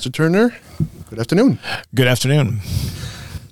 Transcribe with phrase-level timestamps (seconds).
[0.00, 0.10] Mr.
[0.10, 0.56] Turner,
[1.10, 1.58] good afternoon.
[1.94, 2.60] Good afternoon.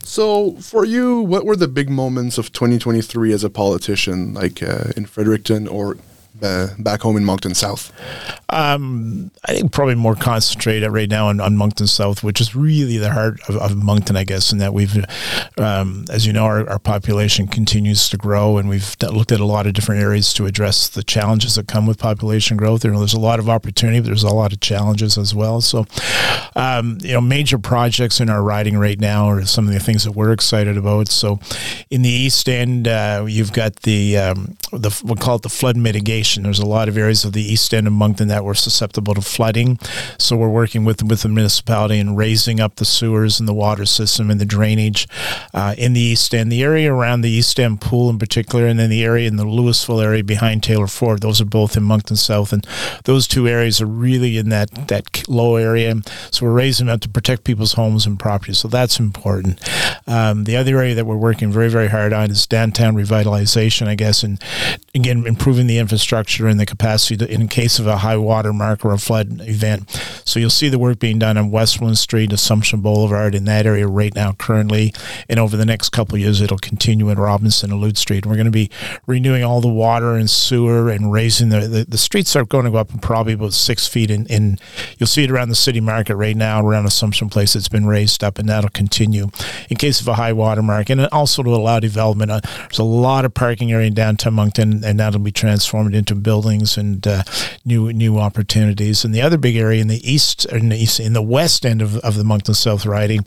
[0.03, 4.93] So, for you, what were the big moments of 2023 as a politician, like uh,
[4.97, 5.99] in Fredericton or
[6.43, 7.93] uh, back home in Moncton South?
[8.51, 12.97] Um, I think probably more concentrated right now on, on Moncton South, which is really
[12.97, 15.05] the heart of, of Moncton, I guess, in that we've,
[15.59, 19.45] um, as you know, our, our, population continues to grow, and we've looked at a
[19.45, 22.85] lot of different areas to address the challenges that come with population growth.
[22.85, 25.61] You know, there's a lot of opportunity, but there's a lot of challenges as well.
[25.61, 25.85] So,
[26.57, 30.05] um, you know, major projects in our riding right now are some of the things
[30.05, 31.09] that we're excited about.
[31.09, 31.39] So,
[31.91, 35.49] in the East End, uh, you've got the um, the we we'll call it the
[35.49, 36.45] flood mitigation.
[36.45, 39.15] There's a lot of areas of the East End of Moncton that that were susceptible
[39.15, 39.81] to flooding.
[40.17, 43.85] So we're working with with the municipality and raising up the sewers and the water
[43.85, 45.09] system and the drainage
[45.53, 48.79] uh, in the East End, the area around the East End pool in particular, and
[48.79, 51.21] then the area in the Lewisville area behind Taylor Ford.
[51.21, 52.65] Those are both in Moncton South, and
[53.05, 55.97] those two areas are really in that that low area.
[56.31, 58.59] So we're raising them up to protect people's homes and properties.
[58.61, 59.61] So that's important.
[60.07, 63.97] Um, the other area that we're working very very hard on is downtown revitalization, I
[63.97, 64.41] guess, and
[64.95, 68.93] again improving the infrastructure and the capacity to, in case of a high watermark or
[68.93, 69.91] a flood event.
[70.25, 73.87] So you'll see the work being done on Westmoreland Street, Assumption Boulevard in that area
[73.87, 74.93] right now currently.
[75.29, 78.27] And over the next couple of years, it'll continue in Robinson and Lutz Street.
[78.27, 78.71] We're going to be
[79.07, 82.71] renewing all the water and sewer and raising the, the, the streets are going to
[82.71, 84.11] go up probably about six feet.
[84.11, 84.59] In
[84.99, 87.57] You'll see it around the city market right now, around Assumption Place.
[87.57, 89.31] It's been raised up and that'll continue
[89.71, 90.91] in case of a high water mark.
[90.91, 92.31] And also to allow development.
[92.31, 96.15] Uh, there's a lot of parking area in downtown Moncton and that'll be transformed into
[96.15, 97.23] buildings and uh,
[97.65, 99.05] new new opportunities.
[99.05, 101.83] And the other big area in the east, in the, east, in the west end
[101.83, 103.25] of, of the Moncton South Riding,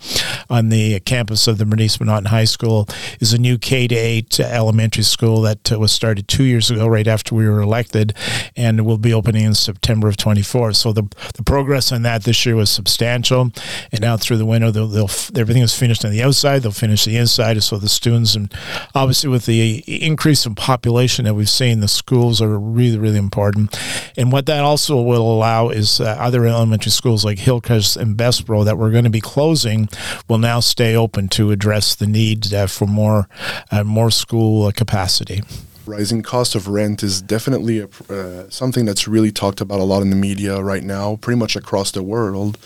[0.50, 2.88] on the campus of the Bernice MacNaughton High School,
[3.20, 6.88] is a new K to eight elementary school that uh, was started two years ago,
[6.88, 8.14] right after we were elected,
[8.56, 10.74] and will be opening in September of 24.
[10.74, 11.04] So the
[11.36, 13.52] the progress on that this year was substantial,
[13.92, 16.60] and now through the winter, they'll, they'll everything is finished on the outside.
[16.60, 18.54] They'll finish the inside, so the students and
[18.96, 23.78] obviously with the increase in population that we've seen, the schools are really really important.
[24.18, 28.66] And what that also will allow is uh, other elementary schools like Hillcrest and Bessborough
[28.66, 29.90] that we're going to be closing
[30.28, 33.28] will now stay open to address the need uh, for more
[33.72, 35.42] uh, more school uh, capacity
[35.86, 40.02] rising cost of rent is definitely a, uh, something that's really talked about a lot
[40.02, 42.58] in the media right now, pretty much across the world.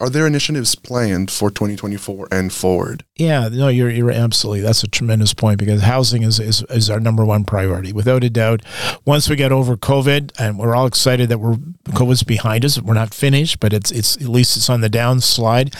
[0.00, 3.04] Are there initiatives planned for 2024 and forward?
[3.16, 4.60] Yeah, no, you're you're absolutely.
[4.60, 8.30] That's a tremendous point because housing is, is is our number one priority, without a
[8.30, 8.62] doubt.
[9.04, 11.56] Once we get over COVID, and we're all excited that we're
[11.90, 12.80] COVID's behind us.
[12.80, 15.74] We're not finished, but it's it's at least it's on the downslide.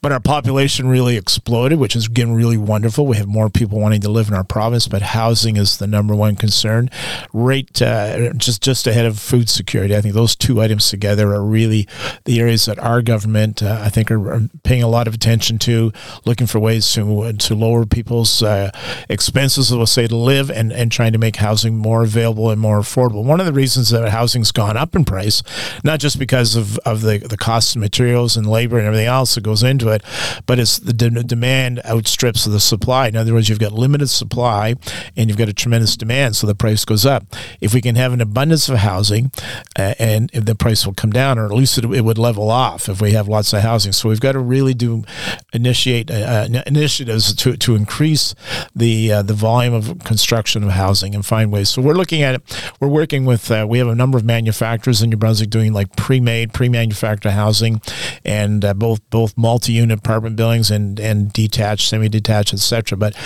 [0.00, 3.06] But our population really exploded, which is again really wonderful.
[3.06, 6.14] We have more people wanting to live in our province, but housing is the number
[6.14, 6.90] one concern.
[7.32, 9.94] Right, uh, just just ahead of food security.
[9.96, 11.86] I think those two items together are really
[12.24, 15.58] the areas that our government, uh, I think, are, are paying a lot of attention
[15.60, 15.92] to,
[16.24, 18.70] looking for ways to to lower people's uh,
[19.08, 22.80] expenses, let's say, to live, and and trying to make housing more available and more
[22.80, 23.24] affordable.
[23.24, 25.42] One of the reasons that housing's gone up in price,
[25.82, 29.34] not just because of, of the the cost of materials and labor and everything else
[29.34, 30.02] that goes into it,
[30.46, 33.08] but it's the de- demand outstrips the supply.
[33.08, 34.74] In other words, you've got limited supply
[35.16, 37.24] and you've got a tremendous demand, so the price goes up.
[37.60, 39.32] If we can have an abundance of housing,
[39.78, 42.88] uh, and the price will come down, or at least it, it, would level off
[42.88, 43.92] if we have lots of housing.
[43.92, 45.04] So we've got to really do
[45.52, 48.34] initiate uh, initiatives to, to increase
[48.76, 51.70] the uh, the volume of construction of housing and find ways.
[51.70, 52.42] So we're looking at it.
[52.80, 55.96] We're working with uh, we have a number of manufacturers in New Brunswick doing like
[55.96, 57.80] pre-made, pre-manufactured housing,
[58.24, 62.96] and uh, both both multi-unit apartment buildings and and detached, semi-detached, etc.
[62.96, 63.16] But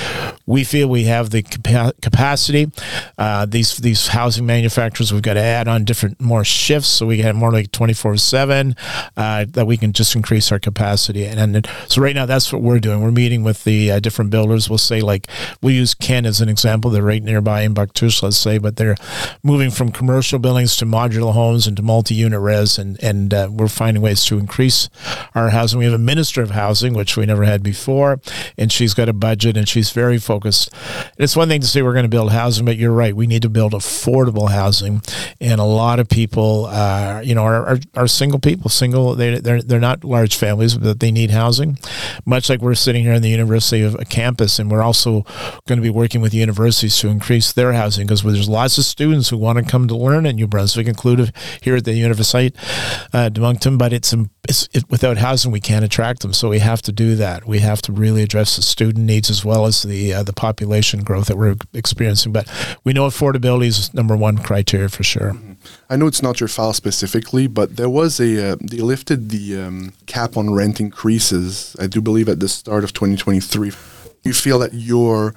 [0.47, 2.71] we feel we have the capa- capacity.
[3.19, 7.17] Uh, these these housing manufacturers, we've got to add on different more shifts so we
[7.17, 8.77] can have more like 24 seven
[9.17, 11.25] uh, that we can just increase our capacity.
[11.25, 13.03] And, and so right now that's what we're doing.
[13.03, 14.69] We're meeting with the uh, different builders.
[14.69, 15.27] We'll say like
[15.63, 16.91] we'll use Kent as an example.
[16.91, 18.97] They're right nearby in Bouctouche, let's say, but they're
[19.43, 23.69] moving from commercial buildings to modular homes and to multi-unit res, and and uh, we're
[23.69, 24.89] finding ways to increase
[25.35, 25.79] our housing.
[25.79, 28.21] We have a minister of housing, which we never had before,
[28.59, 30.73] and she's got a budget and she's very focused.
[31.19, 33.15] It's one thing to say we're going to build housing, but you're right.
[33.17, 35.03] We need to build affordable housing,
[35.41, 39.15] and a lot of people, uh, you know, are, are, are single people, single.
[39.15, 41.79] They they're they're not large families, but they need housing.
[42.25, 45.23] Much like we're sitting here in the University of a campus, and we're also
[45.67, 49.29] going to be working with universities to increase their housing because there's lots of students
[49.29, 52.57] who want to come to learn in New Brunswick, included here at the University
[53.13, 53.79] uh, de Moncton.
[53.79, 54.15] But it's
[54.49, 56.33] it, without housing, we can't attract them.
[56.33, 57.47] So we have to do that.
[57.47, 61.03] We have to really address the student needs as well as the uh, the population
[61.03, 62.33] growth that we're experiencing.
[62.33, 62.51] But
[62.85, 65.33] we know affordability is number one criteria for sure.
[65.33, 65.53] Mm-hmm.
[65.91, 69.61] I know it's not your file specifically, but there was a uh, they lifted the
[69.61, 71.77] um, cap on rent increases.
[71.79, 73.73] I do believe at the start of 2023.
[74.25, 75.35] You feel that your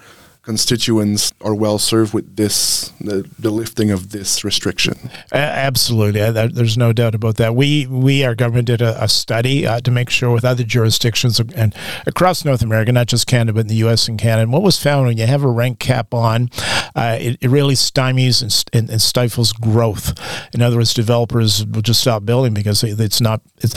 [0.50, 4.96] constituents are well served with this the, the lifting of this restriction.
[5.32, 6.22] Absolutely.
[6.32, 7.56] There's no doubt about that.
[7.56, 11.40] We we our government did a, a study uh, to make sure with other jurisdictions
[11.40, 11.76] and
[12.08, 14.82] across north america not just canada but in the us and canada and what was
[14.82, 16.50] found when you have a rent cap on
[16.96, 20.20] uh, it, it, really stymies and, and, and, stifles growth
[20.54, 23.76] in other words developers will just stop building because it's not it's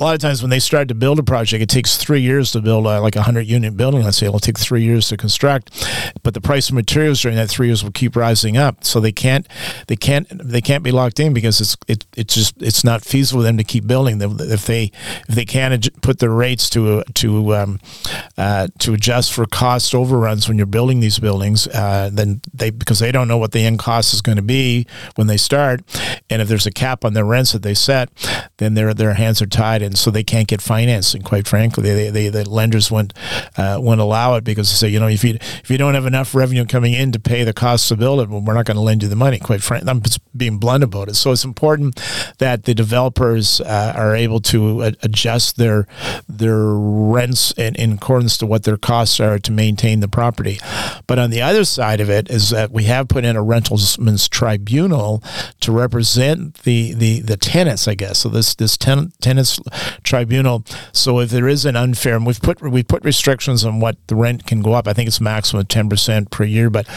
[0.00, 2.52] a lot of times when they start to build a project, it takes three years
[2.52, 4.04] to build a, like a hundred unit building.
[4.04, 5.72] Let's say it'll take three years to construct,
[6.22, 8.84] but the price of materials during that three years will keep rising up.
[8.84, 9.48] So they can't,
[9.88, 13.40] they can't, they can't be locked in because it's it, it's just it's not feasible
[13.40, 14.22] for them to keep building.
[14.22, 14.92] If they
[15.28, 17.80] if they can't put their rates to to um,
[18.36, 22.98] uh, to adjust for cost overruns when you're building these buildings, uh, then they because
[22.98, 24.86] they don't know what the end cost is going to be
[25.16, 25.82] when they start,
[26.30, 28.10] and if there's a cap on their rents that they set,
[28.58, 31.22] then their their hands are tied and so they can't get financing.
[31.22, 33.12] Quite frankly, they, they, the lenders won't
[33.56, 36.06] uh, won't allow it because they say, you know, if you if you don't have
[36.06, 38.76] enough revenue coming in to pay the costs to build it, well, we're not going
[38.76, 39.38] to lend you the money.
[39.38, 41.14] Quite frankly, I'm just being blunt about it.
[41.14, 42.00] So it's important
[42.38, 45.86] that the developers uh, are able to adjust their
[46.28, 50.58] their rents in, in accordance to what their costs are to maintain the property.
[51.06, 54.28] But on the other side of it is that we have put in a rentalsman's
[54.28, 55.22] tribunal
[55.60, 58.18] to represent the the the tenants, I guess.
[58.20, 59.58] So this this ten, tenants
[60.02, 60.64] tribunal.
[60.92, 64.16] So if there is an unfair, and we've put we put restrictions on what the
[64.16, 64.88] rent can go up.
[64.88, 66.70] I think it's maximum ten percent per year.
[66.70, 66.88] But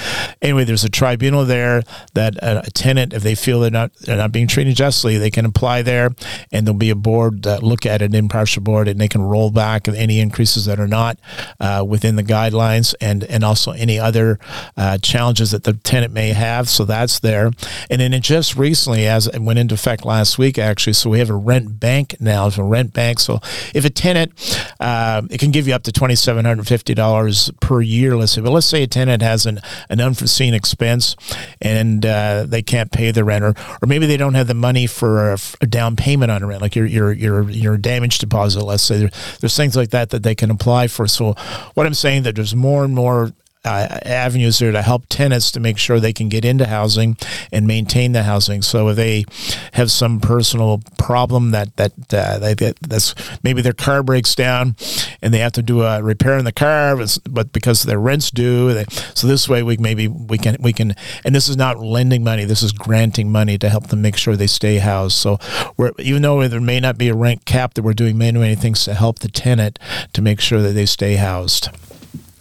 [0.41, 1.83] anyway, there's a tribunal there
[2.13, 5.45] that a, tenant, if they feel they're not they're not being treated justly, they can
[5.45, 6.11] apply there,
[6.51, 9.21] and there'll be a board that look at it, an impartial board, and they can
[9.21, 11.19] roll back any increases that are not
[11.59, 14.39] uh, within the guidelines, and and also any other
[14.77, 16.67] uh, challenges that the tenant may have.
[16.69, 17.51] So that's there,
[17.89, 20.93] and then it just recently, as it went into effect last week, actually.
[20.93, 23.19] So we have a rent bank now, a rent bank.
[23.19, 23.39] So
[23.73, 24.31] if a tenant,
[24.79, 28.17] uh, it can give you up to twenty seven hundred fifty dollars per year.
[28.17, 29.59] Let's say, but let's say a tenant has an,
[29.89, 31.15] an unforeseen expense
[31.61, 34.87] and uh, they can't pay the rent, or, or maybe they don't have the money
[34.87, 38.63] for a, a down payment on a rent, like your your your your damage deposit.
[38.63, 41.07] Let's say there, there's things like that that they can apply for.
[41.07, 41.35] So
[41.73, 43.31] what I'm saying that there's more and more
[43.63, 47.15] uh, avenues there to help tenants to make sure they can get into housing
[47.51, 48.61] and maintain the housing.
[48.61, 49.25] So if they
[49.73, 53.13] have some personal problem that that uh, they, that's
[53.43, 54.75] maybe their car breaks down
[55.21, 56.97] and they have to do a repair in the car,
[57.29, 60.95] but because their rent's due, they, so this way we maybe we can we can
[61.23, 64.35] and this is not lending money, this is granting money to help them make sure
[64.35, 65.17] they stay housed.
[65.17, 65.37] So
[65.77, 68.55] we're even though there may not be a rent cap, that we're doing many many
[68.55, 69.77] things to help the tenant
[70.13, 71.69] to make sure that they stay housed.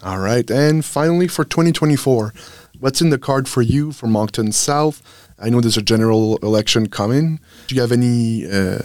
[0.03, 0.51] All right.
[0.51, 2.33] And finally, for 2024,
[2.79, 5.03] what's in the card for you for Moncton South?
[5.39, 7.41] I know there's a general election coming.
[7.67, 8.79] Do you have any uh,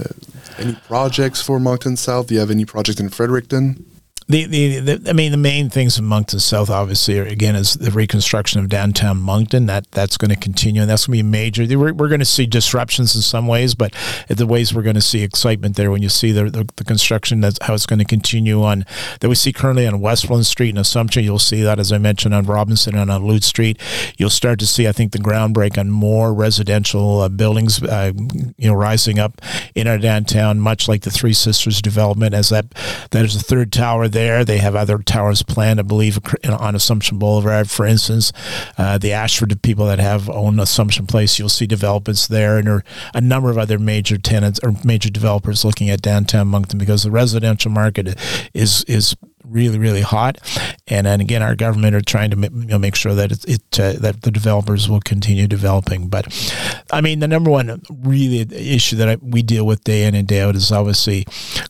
[0.58, 2.28] any projects for Moncton South?
[2.28, 3.86] Do you have any projects in Fredericton?
[4.28, 7.76] The, the, the, I mean, the main things in Moncton South, obviously, are, again, is
[7.76, 9.68] the reconstruction of downtown Moncton.
[9.68, 11.64] That that's going to continue, and that's going to be major.
[11.78, 13.94] We're, we're going to see disruptions in some ways, but
[14.28, 17.40] the ways we're going to see excitement there when you see the, the, the construction.
[17.42, 18.86] That's how it's going to continue on
[19.20, 21.24] that we see currently on Westmoreland Street in Assumption.
[21.24, 23.80] You'll see that, as I mentioned, on Robinson and on Lutz Street.
[24.18, 28.12] You'll start to see, I think, the groundbreak on more residential uh, buildings, uh,
[28.58, 29.40] you know, rising up
[29.76, 32.72] in our downtown, much like the Three Sisters development, as that
[33.12, 34.44] that is the third tower there.
[34.44, 36.18] They have other towers planned, I believe,
[36.50, 38.32] on Assumption Boulevard, for instance.
[38.78, 42.84] Uh, the Ashford people that have own Assumption Place, you'll see developments there, and there
[43.14, 47.12] a number of other major tenants or major developers looking at downtown Moncton because the
[47.12, 48.18] residential market
[48.54, 50.40] is is really really hot
[50.88, 53.80] and and again our government are trying to you know, make sure that it, it
[53.80, 56.08] uh, that the developers will continue developing.
[56.08, 56.28] But
[56.92, 60.28] i mean the number one really issue that I, we deal with day in and
[60.28, 61.26] day out is obviously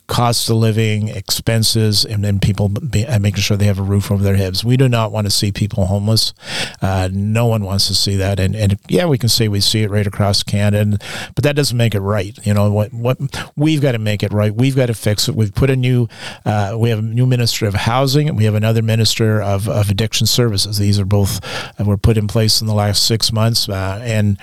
[0.06, 4.22] cost of living expenses and then people be, making sure they have a roof over
[4.22, 4.64] their heads.
[4.64, 6.34] We do not want to see people homeless.
[6.82, 8.38] Uh, no one wants to see that.
[8.38, 10.98] And and yeah we can say we see it right across canada
[11.34, 12.38] but that doesn't make it right.
[12.46, 13.18] You know what what
[13.56, 14.54] we've got to make it right.
[14.54, 15.34] We've got to fix it.
[15.34, 16.08] We've put a new
[16.44, 19.05] uh, we have a new minister of housing, and we have another minister
[19.42, 20.78] Of, of Addiction Services.
[20.78, 21.40] These are both
[21.78, 24.38] uh, were put in place in the last six months, uh, and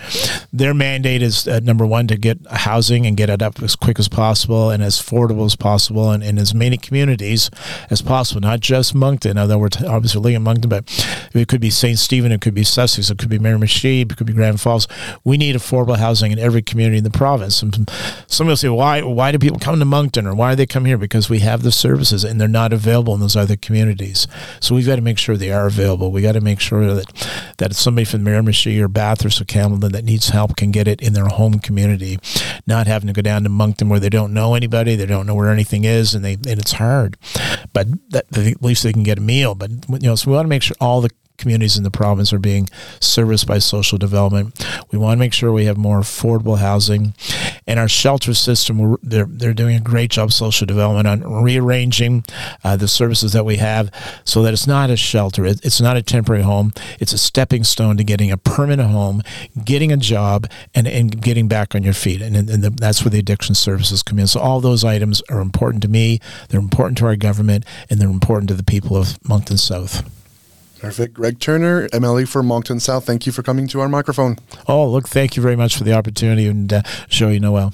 [0.52, 4.00] their mandate is uh, number one to get housing and get it up as quick
[4.00, 7.50] as possible and as affordable as possible, and in as many communities
[7.90, 9.38] as possible, not just Moncton.
[9.38, 10.84] Although we're t- obviously living in Moncton, but
[11.34, 11.98] it could be St.
[11.98, 14.88] Stephen, it could be Sussex, it could be Mary Miramichi, it could be Grand Falls.
[15.24, 17.62] We need affordable housing in every community in the province.
[17.62, 17.90] And
[18.28, 19.02] some will say, why?
[19.02, 20.98] Why do people come to Moncton, or why do they come here?
[20.98, 24.28] Because we have the services, and they're not available in those other communities.
[24.60, 26.12] So we've got to make sure they are available.
[26.12, 30.04] We got to make sure that that somebody from Miramichi or Bathurst or Campbellton that
[30.04, 32.20] needs help can get it in their home community,
[32.68, 35.36] not having to go down to Moncton where they don't know anybody, they don't know
[35.36, 37.18] where anything is, and they and it's hard.
[37.74, 39.56] But that, at least they can get a meal.
[39.56, 42.32] But you know, so we want to make sure all the communities in the province
[42.32, 42.70] are being
[43.00, 44.66] serviced by social development.
[44.92, 47.14] We want to make sure we have more affordable housing.
[47.68, 52.26] And our shelter system, they're, they're doing a great job, social development, on rearranging
[52.64, 53.92] uh, the services that we have
[54.24, 57.64] so that it's not a shelter, it, it's not a temporary home, it's a stepping
[57.64, 59.22] stone to getting a permanent home,
[59.64, 62.22] getting a job, and, and getting back on your feet.
[62.22, 64.28] And, and the, that's where the addiction services come in.
[64.28, 68.10] So all those items are important to me, they're important to our government, and they're
[68.10, 70.04] important to the people of Moncton South.
[70.84, 71.14] Perfect.
[71.14, 74.36] Greg Turner, MLA for Moncton South, thank you for coming to our microphone.
[74.68, 77.72] Oh, look, thank you very much for the opportunity and uh, show you Noel.